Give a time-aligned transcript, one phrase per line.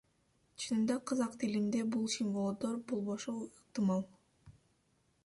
[0.61, 4.03] Чынында казак тилинде бул символдор болбошу ыктымал.